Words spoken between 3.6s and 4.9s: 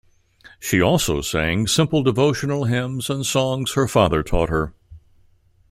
her father taught her.